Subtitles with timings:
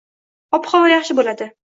[0.59, 1.51] Ob-havo yaxshi boʻladi.